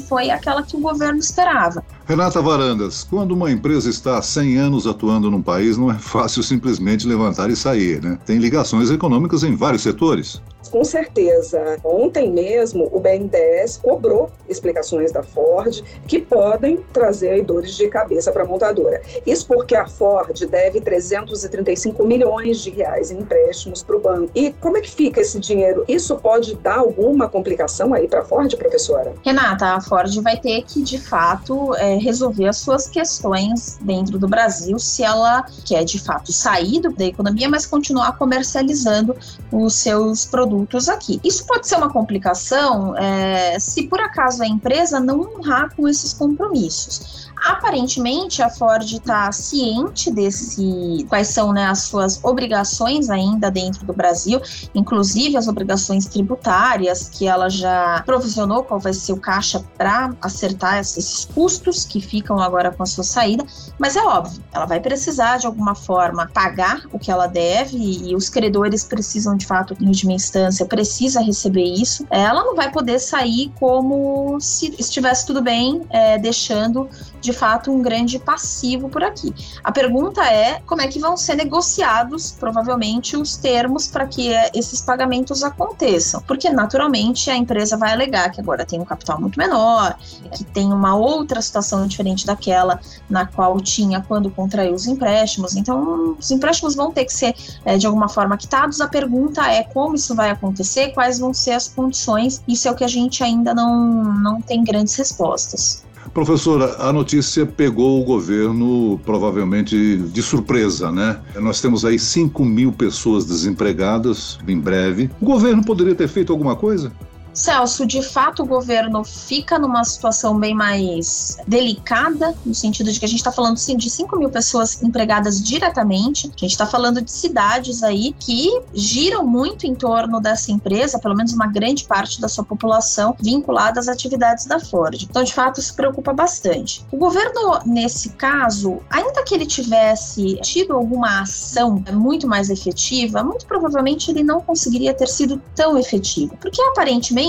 foi 0.00 0.30
aquela 0.30 0.62
que 0.62 0.76
o 0.76 0.80
governo 0.80 1.01
esperava. 1.10 1.84
Renata 2.06 2.40
Varandas, 2.40 3.04
quando 3.04 3.32
uma 3.32 3.50
empresa 3.50 3.88
está 3.88 4.18
há 4.18 4.22
100 4.22 4.56
anos 4.58 4.86
atuando 4.86 5.30
num 5.30 5.42
país, 5.42 5.76
não 5.76 5.90
é 5.90 5.98
fácil 5.98 6.42
simplesmente 6.42 7.06
levantar 7.06 7.50
e 7.50 7.56
sair, 7.56 8.02
né? 8.02 8.18
Tem 8.24 8.38
ligações 8.38 8.90
econômicas 8.90 9.42
em 9.42 9.54
vários 9.54 9.82
setores 9.82 10.40
com 10.70 10.84
certeza. 10.84 11.78
Ontem 11.84 12.30
mesmo, 12.30 12.88
o 12.92 13.00
BNDES 13.00 13.78
cobrou 13.78 14.30
explicações 14.48 15.10
da 15.12 15.22
Ford 15.22 15.82
que 16.06 16.20
podem 16.20 16.78
trazer 16.92 17.42
dores 17.42 17.74
de 17.74 17.88
cabeça 17.88 18.30
para 18.30 18.42
a 18.42 18.46
montadora. 18.46 19.02
Isso 19.26 19.46
porque 19.46 19.74
a 19.74 19.86
Ford 19.86 20.38
deve 20.46 20.80
335 20.80 22.04
milhões 22.04 22.60
de 22.60 22.70
reais 22.70 23.10
em 23.10 23.22
empréstimos 23.22 23.82
para 23.82 23.96
o 23.96 24.00
banco. 24.00 24.30
E 24.34 24.52
como 24.52 24.76
é 24.76 24.80
que 24.80 24.90
fica 24.90 25.20
esse 25.20 25.38
dinheiro? 25.38 25.84
Isso 25.88 26.16
pode 26.16 26.54
dar 26.56 26.78
alguma 26.78 27.28
complicação 27.28 27.94
aí 27.94 28.06
para 28.06 28.20
a 28.20 28.24
Ford, 28.24 28.54
professora? 28.56 29.14
Renata, 29.24 29.66
a 29.66 29.80
Ford 29.80 30.14
vai 30.20 30.38
ter 30.38 30.62
que, 30.62 30.82
de 30.82 30.98
fato, 30.98 31.74
é, 31.76 31.96
resolver 31.96 32.48
as 32.48 32.58
suas 32.58 32.86
questões 32.88 33.78
dentro 33.80 34.18
do 34.18 34.28
Brasil 34.28 34.78
se 34.78 35.02
ela 35.02 35.44
quer, 35.64 35.84
de 35.84 35.98
fato, 35.98 36.32
sair 36.32 36.80
da 36.80 37.04
economia, 37.04 37.48
mas 37.48 37.64
continuar 37.64 38.18
comercializando 38.18 39.16
os 39.50 39.74
seus 39.74 40.26
produtos 40.26 40.51
aqui. 40.88 41.20
Isso 41.24 41.46
pode 41.46 41.66
ser 41.66 41.76
uma 41.76 41.90
complicação 41.90 42.96
é, 42.96 43.58
se 43.58 43.86
por 43.86 44.00
acaso 44.00 44.42
a 44.42 44.46
empresa 44.46 45.00
não 45.00 45.20
honrar 45.20 45.74
com 45.74 45.88
esses 45.88 46.12
compromissos. 46.12 47.31
Aparentemente, 47.44 48.40
a 48.40 48.48
Ford 48.48 48.84
está 48.84 49.32
ciente 49.32 50.12
desse 50.12 51.04
quais 51.08 51.26
são 51.28 51.52
né, 51.52 51.66
as 51.66 51.80
suas 51.80 52.22
obrigações 52.22 53.10
ainda 53.10 53.50
dentro 53.50 53.84
do 53.84 53.92
Brasil, 53.92 54.40
inclusive 54.72 55.36
as 55.36 55.48
obrigações 55.48 56.06
tributárias, 56.06 57.08
que 57.08 57.26
ela 57.26 57.48
já 57.48 58.00
provisionou 58.06 58.62
qual 58.62 58.78
vai 58.78 58.92
ser 58.92 59.12
o 59.12 59.16
caixa 59.16 59.64
para 59.76 60.14
acertar 60.22 60.78
esses 60.78 61.24
custos 61.34 61.84
que 61.84 62.00
ficam 62.00 62.38
agora 62.38 62.70
com 62.70 62.84
a 62.84 62.86
sua 62.86 63.02
saída. 63.02 63.44
Mas 63.76 63.96
é 63.96 64.02
óbvio, 64.02 64.40
ela 64.52 64.66
vai 64.66 64.78
precisar 64.78 65.38
de 65.38 65.46
alguma 65.46 65.74
forma 65.74 66.30
pagar 66.32 66.82
o 66.92 66.98
que 66.98 67.10
ela 67.10 67.26
deve 67.26 67.76
e 67.76 68.14
os 68.14 68.28
credores 68.28 68.84
precisam 68.84 69.36
de 69.36 69.46
fato, 69.46 69.76
em 69.80 69.88
última 69.88 70.12
instância, 70.12 70.64
precisa 70.64 71.20
receber 71.20 71.64
isso. 71.64 72.06
Ela 72.08 72.44
não 72.44 72.54
vai 72.54 72.70
poder 72.70 73.00
sair 73.00 73.52
como 73.58 74.38
se 74.40 74.74
estivesse 74.78 75.26
tudo 75.26 75.42
bem, 75.42 75.82
é, 75.90 76.18
deixando 76.18 76.88
de 77.22 77.32
fato 77.32 77.70
um 77.70 77.80
grande 77.80 78.18
passivo 78.18 78.88
por 78.88 79.02
aqui. 79.02 79.32
A 79.62 79.70
pergunta 79.70 80.22
é 80.24 80.60
como 80.66 80.82
é 80.82 80.88
que 80.88 80.98
vão 80.98 81.16
ser 81.16 81.36
negociados, 81.36 82.32
provavelmente, 82.32 83.16
os 83.16 83.36
termos 83.36 83.86
para 83.86 84.06
que 84.06 84.32
é, 84.32 84.50
esses 84.52 84.80
pagamentos 84.80 85.44
aconteçam. 85.44 86.20
Porque, 86.22 86.50
naturalmente, 86.50 87.30
a 87.30 87.36
empresa 87.36 87.76
vai 87.76 87.92
alegar 87.92 88.30
que 88.32 88.40
agora 88.40 88.66
tem 88.66 88.80
um 88.80 88.84
capital 88.84 89.20
muito 89.20 89.38
menor, 89.38 89.96
que 90.32 90.42
tem 90.44 90.72
uma 90.72 90.96
outra 90.96 91.40
situação 91.40 91.86
diferente 91.86 92.26
daquela 92.26 92.80
na 93.08 93.24
qual 93.24 93.60
tinha 93.60 94.00
quando 94.00 94.28
contraiu 94.28 94.74
os 94.74 94.86
empréstimos. 94.86 95.54
Então, 95.54 96.16
os 96.18 96.30
empréstimos 96.30 96.74
vão 96.74 96.90
ter 96.90 97.04
que 97.04 97.12
ser, 97.12 97.34
é, 97.64 97.78
de 97.78 97.86
alguma 97.86 98.08
forma, 98.08 98.36
quitados. 98.36 98.80
A 98.80 98.88
pergunta 98.88 99.46
é 99.46 99.62
como 99.62 99.94
isso 99.94 100.12
vai 100.14 100.30
acontecer, 100.30 100.88
quais 100.88 101.20
vão 101.20 101.32
ser 101.32 101.52
as 101.52 101.68
condições. 101.68 102.42
Isso 102.48 102.66
é 102.66 102.70
o 102.72 102.74
que 102.74 102.82
a 102.82 102.88
gente 102.88 103.22
ainda 103.22 103.54
não, 103.54 104.02
não 104.02 104.40
tem 104.40 104.64
grandes 104.64 104.96
respostas. 104.96 105.84
Professora, 106.12 106.76
a 106.78 106.92
notícia 106.92 107.46
pegou 107.46 107.98
o 108.00 108.04
governo 108.04 109.00
provavelmente 109.02 109.96
de 109.96 110.22
surpresa, 110.22 110.92
né? 110.92 111.18
Nós 111.36 111.60
temos 111.60 111.86
aí 111.86 111.98
5 111.98 112.44
mil 112.44 112.70
pessoas 112.70 113.24
desempregadas 113.24 114.38
em 114.46 114.58
breve. 114.60 115.10
O 115.20 115.24
governo 115.24 115.64
poderia 115.64 115.94
ter 115.94 116.08
feito 116.08 116.30
alguma 116.30 116.54
coisa? 116.54 116.92
Celso, 117.34 117.86
de 117.86 118.02
fato 118.02 118.42
o 118.42 118.46
governo 118.46 119.04
fica 119.04 119.58
numa 119.58 119.84
situação 119.84 120.38
bem 120.38 120.54
mais 120.54 121.38
delicada, 121.46 122.34
no 122.44 122.54
sentido 122.54 122.92
de 122.92 122.98
que 122.98 123.04
a 123.04 123.08
gente 123.08 123.18
está 123.18 123.32
falando 123.32 123.56
sim, 123.56 123.76
de 123.76 123.88
5 123.88 124.18
mil 124.18 124.28
pessoas 124.28 124.82
empregadas 124.82 125.42
diretamente, 125.42 126.26
a 126.26 126.30
gente 126.30 126.44
está 126.50 126.66
falando 126.66 127.00
de 127.00 127.10
cidades 127.10 127.82
aí 127.82 128.14
que 128.18 128.50
giram 128.74 129.26
muito 129.26 129.66
em 129.66 129.74
torno 129.74 130.20
dessa 130.20 130.52
empresa, 130.52 130.98
pelo 130.98 131.16
menos 131.16 131.32
uma 131.32 131.46
grande 131.46 131.84
parte 131.84 132.20
da 132.20 132.28
sua 132.28 132.44
população 132.44 133.16
vinculada 133.18 133.80
às 133.80 133.88
atividades 133.88 134.46
da 134.46 134.60
Ford. 134.60 135.02
Então, 135.02 135.22
de 135.22 135.32
fato, 135.32 135.60
isso 135.60 135.74
preocupa 135.74 136.12
bastante. 136.12 136.84
O 136.90 136.96
governo, 136.96 137.60
nesse 137.64 138.10
caso, 138.10 138.80
ainda 138.90 139.22
que 139.24 139.34
ele 139.34 139.46
tivesse 139.46 140.38
tido 140.42 140.74
alguma 140.74 141.22
ação 141.22 141.82
muito 141.92 142.26
mais 142.28 142.50
efetiva, 142.50 143.22
muito 143.22 143.46
provavelmente 143.46 144.10
ele 144.10 144.22
não 144.22 144.40
conseguiria 144.40 144.92
ter 144.92 145.08
sido 145.08 145.40
tão 145.54 145.78
efetivo, 145.78 146.36
porque 146.40 146.60
aparentemente 146.62 147.21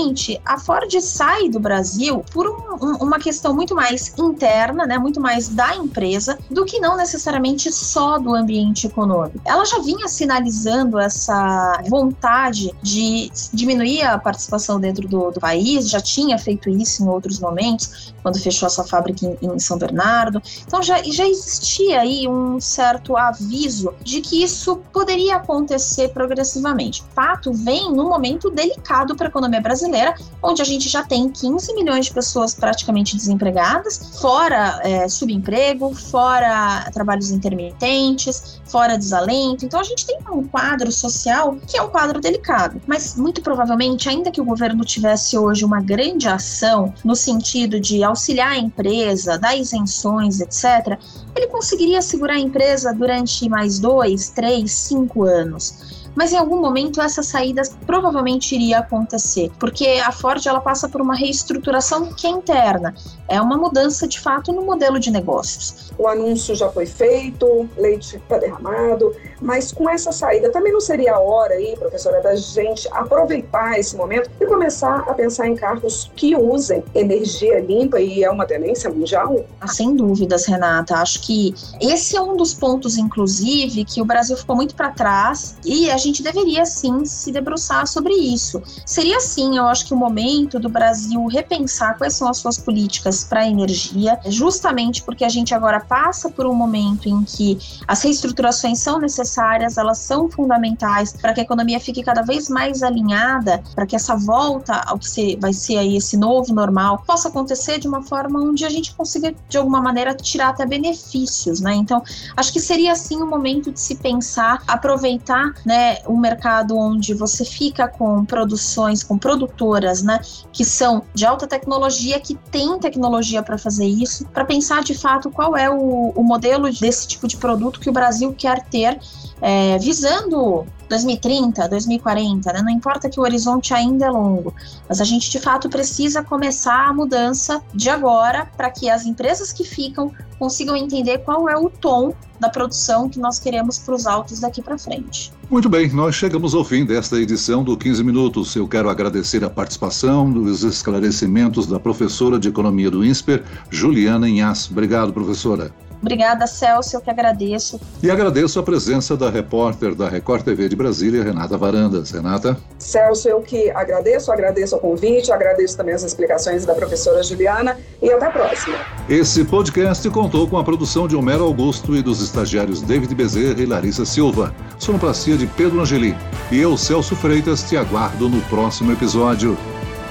a 0.44 0.58
Ford 0.58 0.90
sai 1.00 1.48
do 1.48 1.60
Brasil 1.60 2.24
por 2.32 2.46
um, 2.48 2.84
um, 2.84 2.96
uma 3.04 3.18
questão 3.18 3.54
muito 3.54 3.74
mais 3.74 4.12
interna, 4.18 4.86
né, 4.86 4.98
muito 4.98 5.20
mais 5.20 5.48
da 5.48 5.74
empresa, 5.76 6.38
do 6.50 6.64
que 6.64 6.80
não 6.80 6.96
necessariamente 6.96 7.70
só 7.72 8.18
do 8.18 8.34
ambiente 8.34 8.86
econômico. 8.86 9.40
Ela 9.44 9.64
já 9.64 9.78
vinha 9.78 10.08
sinalizando 10.08 10.98
essa 10.98 11.80
vontade 11.88 12.74
de 12.82 13.30
diminuir 13.52 14.02
a 14.02 14.18
participação 14.18 14.80
dentro 14.80 15.06
do, 15.06 15.30
do 15.30 15.40
país, 15.40 15.88
já 15.88 16.00
tinha 16.00 16.38
feito 16.38 16.68
isso 16.68 17.02
em 17.02 17.08
outros 17.08 17.38
momentos, 17.38 18.14
quando 18.22 18.38
fechou 18.38 18.68
sua 18.68 18.84
fábrica 18.84 19.26
em, 19.26 19.54
em 19.54 19.58
São 19.58 19.78
Bernardo. 19.78 20.42
Então 20.66 20.82
já, 20.82 21.02
já 21.02 21.26
existia 21.26 22.00
aí 22.00 22.26
um 22.26 22.60
certo 22.60 23.16
aviso 23.16 23.94
de 24.02 24.20
que 24.20 24.42
isso 24.42 24.76
poderia 24.92 25.36
acontecer 25.36 26.08
progressivamente. 26.08 27.02
O 27.02 27.14
fato 27.14 27.52
vem 27.52 27.92
num 27.92 28.08
momento 28.08 28.50
delicado 28.50 29.14
para 29.14 29.26
a 29.26 29.30
economia 29.30 29.60
brasileira 29.60 29.83
brasileira, 29.84 30.14
onde 30.42 30.62
a 30.62 30.64
gente 30.64 30.88
já 30.88 31.02
tem 31.02 31.28
15 31.28 31.74
milhões 31.74 32.06
de 32.06 32.12
pessoas 32.12 32.54
praticamente 32.54 33.16
desempregadas, 33.16 34.18
fora 34.20 34.80
é, 34.82 35.08
subemprego, 35.08 35.94
fora 35.94 36.90
trabalhos 36.92 37.30
intermitentes, 37.30 38.60
fora 38.66 38.96
desalento. 38.96 39.64
Então 39.64 39.78
a 39.80 39.84
gente 39.84 40.06
tem 40.06 40.18
um 40.30 40.46
quadro 40.46 40.90
social 40.90 41.56
que 41.66 41.76
é 41.76 41.82
um 41.82 41.88
quadro 41.88 42.20
delicado. 42.20 42.80
Mas 42.86 43.16
muito 43.16 43.42
provavelmente, 43.42 44.08
ainda 44.08 44.30
que 44.30 44.40
o 44.40 44.44
governo 44.44 44.84
tivesse 44.84 45.36
hoje 45.38 45.64
uma 45.64 45.80
grande 45.80 46.28
ação 46.28 46.92
no 47.04 47.14
sentido 47.14 47.78
de 47.78 48.02
auxiliar 48.02 48.52
a 48.52 48.58
empresa, 48.58 49.38
dar 49.38 49.56
isenções, 49.56 50.40
etc., 50.40 50.98
ele 51.36 51.46
conseguiria 51.48 52.00
segurar 52.00 52.34
a 52.34 52.40
empresa 52.40 52.92
durante 52.92 53.48
mais 53.48 53.78
dois, 53.78 54.30
três, 54.30 54.72
cinco 54.72 55.24
anos 55.24 55.93
mas 56.14 56.32
em 56.32 56.36
algum 56.36 56.60
momento 56.60 57.00
essa 57.00 57.22
saída 57.22 57.62
provavelmente 57.86 58.54
iria 58.54 58.78
acontecer, 58.78 59.50
porque 59.58 59.86
a 60.04 60.12
Ford 60.12 60.44
ela 60.46 60.60
passa 60.60 60.88
por 60.88 61.00
uma 61.00 61.14
reestruturação 61.14 62.12
que 62.12 62.26
é 62.26 62.30
interna, 62.30 62.94
é 63.28 63.40
uma 63.40 63.56
mudança 63.56 64.06
de 64.06 64.20
fato 64.20 64.52
no 64.52 64.62
modelo 64.62 64.98
de 64.98 65.10
negócios. 65.10 65.92
O 65.98 66.06
anúncio 66.06 66.54
já 66.54 66.68
foi 66.70 66.86
feito, 66.86 67.68
leite 67.76 68.16
está 68.16 68.38
derramado, 68.38 69.14
mas 69.40 69.72
com 69.72 69.88
essa 69.88 70.12
saída 70.12 70.50
também 70.50 70.72
não 70.72 70.80
seria 70.80 71.14
a 71.14 71.20
hora 71.20 71.54
aí, 71.54 71.76
professora, 71.76 72.20
da 72.20 72.34
gente 72.34 72.88
aproveitar 72.92 73.78
esse 73.78 73.96
momento 73.96 74.30
e 74.40 74.46
começar 74.46 75.00
a 75.00 75.14
pensar 75.14 75.48
em 75.48 75.54
carros 75.54 76.10
que 76.16 76.36
usem 76.36 76.82
energia 76.94 77.60
limpa 77.60 78.00
e 78.00 78.24
é 78.24 78.30
uma 78.30 78.46
tendência 78.46 78.90
mundial? 78.90 79.44
Ah, 79.60 79.68
sem 79.68 79.94
dúvidas, 79.94 80.46
Renata. 80.46 80.96
Acho 80.96 81.20
que 81.22 81.54
esse 81.80 82.16
é 82.16 82.20
um 82.20 82.36
dos 82.36 82.54
pontos, 82.54 82.96
inclusive, 82.96 83.84
que 83.84 84.00
o 84.00 84.04
Brasil 84.04 84.36
ficou 84.36 84.56
muito 84.56 84.74
para 84.74 84.90
trás 84.90 85.56
e 85.64 85.90
a 85.90 85.96
gente 86.04 86.22
deveria 86.22 86.64
sim 86.64 87.04
se 87.04 87.32
debruçar 87.32 87.86
sobre 87.86 88.14
isso. 88.14 88.62
Seria 88.86 89.20
sim, 89.20 89.56
eu 89.56 89.64
acho 89.66 89.86
que 89.86 89.94
o 89.94 89.96
momento 89.96 90.58
do 90.58 90.68
Brasil 90.68 91.26
repensar 91.26 91.98
quais 91.98 92.14
são 92.14 92.28
as 92.28 92.38
suas 92.38 92.58
políticas 92.58 93.24
para 93.24 93.46
energia, 93.46 94.18
justamente 94.26 95.02
porque 95.02 95.24
a 95.24 95.28
gente 95.28 95.54
agora 95.54 95.80
passa 95.80 96.30
por 96.30 96.46
um 96.46 96.54
momento 96.54 97.08
em 97.08 97.24
que 97.24 97.58
as 97.86 98.02
reestruturações 98.02 98.78
são 98.78 98.98
necessárias 98.98 99.24
necessárias, 99.24 99.76
elas 99.76 99.98
são 99.98 100.30
fundamentais 100.30 101.12
para 101.12 101.32
que 101.32 101.40
a 101.40 101.42
economia 101.42 101.80
fique 101.80 102.02
cada 102.02 102.22
vez 102.22 102.48
mais 102.48 102.82
alinhada, 102.82 103.62
para 103.74 103.86
que 103.86 103.96
essa 103.96 104.16
volta 104.16 104.74
ao 104.86 104.98
que 104.98 105.36
vai 105.40 105.52
ser 105.52 105.78
aí 105.78 105.96
esse 105.96 106.16
novo 106.16 106.52
normal 106.54 107.02
possa 107.06 107.28
acontecer 107.28 107.78
de 107.78 107.88
uma 107.88 108.02
forma 108.02 108.40
onde 108.40 108.64
a 108.64 108.68
gente 108.68 108.94
consiga 108.94 109.34
de 109.48 109.56
alguma 109.58 109.80
maneira 109.80 110.14
tirar 110.14 110.48
até 110.48 110.66
benefícios, 110.66 111.60
né? 111.60 111.74
Então, 111.74 112.02
acho 112.36 112.52
que 112.52 112.60
seria 112.60 112.92
assim 112.92 113.16
o 113.16 113.26
momento 113.26 113.72
de 113.72 113.80
se 113.80 113.96
pensar, 113.96 114.62
aproveitar, 114.66 115.52
né, 115.64 115.93
um 116.08 116.18
mercado 116.18 116.76
onde 116.76 117.14
você 117.14 117.44
fica 117.44 117.88
com 117.88 118.24
produções, 118.24 119.02
com 119.02 119.18
produtoras, 119.18 120.02
né, 120.02 120.20
que 120.52 120.64
são 120.64 121.02
de 121.14 121.26
alta 121.26 121.46
tecnologia, 121.46 122.18
que 122.20 122.34
tem 122.50 122.78
tecnologia 122.78 123.42
para 123.42 123.58
fazer 123.58 123.86
isso, 123.86 124.26
para 124.28 124.44
pensar 124.44 124.82
de 124.82 124.94
fato 124.94 125.30
qual 125.30 125.56
é 125.56 125.70
o, 125.70 126.12
o 126.14 126.22
modelo 126.22 126.70
desse 126.72 127.06
tipo 127.08 127.26
de 127.28 127.36
produto 127.36 127.80
que 127.80 127.88
o 127.88 127.92
Brasil 127.92 128.34
quer 128.36 128.64
ter, 128.64 128.98
é, 129.40 129.78
visando 129.78 130.66
2030, 130.94 131.68
2040, 131.68 132.52
né? 132.52 132.62
não 132.62 132.70
importa 132.70 133.10
que 133.10 133.18
o 133.18 133.22
horizonte 133.22 133.74
ainda 133.74 134.06
é 134.06 134.10
longo, 134.10 134.54
mas 134.88 135.00
a 135.00 135.04
gente 135.04 135.28
de 135.28 135.40
fato 135.40 135.68
precisa 135.68 136.22
começar 136.22 136.88
a 136.88 136.92
mudança 136.92 137.60
de 137.74 137.90
agora 137.90 138.46
para 138.56 138.70
que 138.70 138.88
as 138.88 139.04
empresas 139.04 139.52
que 139.52 139.64
ficam 139.64 140.12
consigam 140.38 140.76
entender 140.76 141.18
qual 141.18 141.48
é 141.48 141.56
o 141.56 141.68
tom 141.68 142.14
da 142.38 142.48
produção 142.48 143.08
que 143.08 143.18
nós 143.18 143.38
queremos 143.38 143.78
para 143.78 143.94
os 143.94 144.06
autos 144.06 144.40
daqui 144.40 144.60
para 144.60 144.76
frente. 144.76 145.32
Muito 145.50 145.68
bem, 145.68 145.90
nós 145.92 146.14
chegamos 146.14 146.54
ao 146.54 146.64
fim 146.64 146.84
desta 146.84 147.16
edição 147.16 147.62
do 147.62 147.76
15 147.76 148.02
Minutos. 148.04 148.54
Eu 148.54 148.66
quero 148.68 148.88
agradecer 148.88 149.44
a 149.44 149.50
participação 149.50 150.30
dos 150.30 150.62
esclarecimentos 150.62 151.66
da 151.66 151.80
professora 151.80 152.38
de 152.38 152.48
Economia 152.48 152.90
do 152.90 153.04
INSPER, 153.04 153.44
Juliana 153.70 154.28
Inhas. 154.28 154.70
Obrigado, 154.70 155.12
professora. 155.12 155.72
Obrigada, 156.04 156.46
Celso, 156.46 156.94
eu 156.94 157.00
que 157.00 157.08
agradeço. 157.08 157.80
E 158.02 158.10
agradeço 158.10 158.60
a 158.60 158.62
presença 158.62 159.16
da 159.16 159.30
repórter 159.30 159.94
da 159.94 160.06
Record 160.06 160.44
TV 160.44 160.68
de 160.68 160.76
Brasília, 160.76 161.24
Renata 161.24 161.56
Varandas. 161.56 162.10
Renata? 162.10 162.58
Celso, 162.78 163.26
eu 163.26 163.40
que 163.40 163.70
agradeço, 163.70 164.30
agradeço 164.30 164.76
o 164.76 164.80
convite, 164.80 165.32
agradeço 165.32 165.78
também 165.78 165.94
as 165.94 166.02
explicações 166.02 166.66
da 166.66 166.74
professora 166.74 167.22
Juliana 167.22 167.78
e 168.02 168.12
até 168.12 168.26
a 168.26 168.30
próxima. 168.30 168.76
Esse 169.08 169.46
podcast 169.46 170.06
contou 170.10 170.46
com 170.46 170.58
a 170.58 170.64
produção 170.64 171.08
de 171.08 171.16
Homero 171.16 171.44
Augusto 171.44 171.96
e 171.96 172.02
dos 172.02 172.20
estagiários 172.20 172.82
David 172.82 173.14
Bezerra 173.14 173.62
e 173.62 173.64
Larissa 173.64 174.04
Silva, 174.04 174.54
sonoplastia 174.78 175.38
de 175.38 175.46
Pedro 175.46 175.80
Angeli. 175.80 176.14
E 176.52 176.60
eu, 176.60 176.76
Celso 176.76 177.16
Freitas, 177.16 177.62
te 177.62 177.78
aguardo 177.78 178.28
no 178.28 178.42
próximo 178.42 178.92
episódio. 178.92 179.56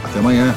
Até 0.03 0.17
amanhã. 0.17 0.55